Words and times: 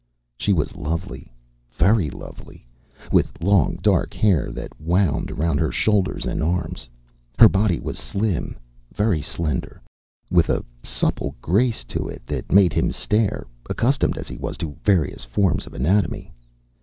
She 0.35 0.51
was 0.51 0.75
lovely, 0.75 1.31
very 1.75 2.09
lovely, 2.09 2.65
with 3.11 3.39
long 3.39 3.75
dark 3.83 4.15
hair 4.15 4.51
that 4.51 4.81
wound 4.81 5.29
around 5.29 5.59
her 5.59 5.71
shoulders 5.71 6.25
and 6.25 6.41
arms. 6.41 6.89
Her 7.37 7.47
body 7.47 7.79
was 7.79 7.99
slim, 7.99 8.57
very 8.91 9.21
slender, 9.21 9.79
with 10.31 10.49
a 10.49 10.65
supple 10.81 11.35
grace 11.39 11.83
to 11.83 12.07
it 12.07 12.25
that 12.25 12.51
made 12.51 12.73
him 12.73 12.91
stare, 12.91 13.45
accustomed 13.69 14.17
as 14.17 14.27
he 14.27 14.37
was 14.37 14.57
to 14.57 14.75
various 14.83 15.23
forms 15.23 15.67
of 15.67 15.73
anatomy. 15.75 16.33